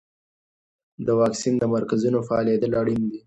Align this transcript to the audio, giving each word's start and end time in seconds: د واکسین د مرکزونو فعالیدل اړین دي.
د 1.05 1.07
واکسین 1.19 1.53
د 1.59 1.63
مرکزونو 1.73 2.19
فعالیدل 2.27 2.71
اړین 2.81 3.01
دي. 3.09 3.17